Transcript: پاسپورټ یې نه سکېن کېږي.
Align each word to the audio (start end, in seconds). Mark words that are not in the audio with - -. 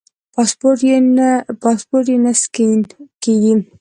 پاسپورټ 1.61 2.05
یې 2.13 2.17
نه 2.25 2.31
سکېن 2.41 2.79
کېږي. 3.23 3.53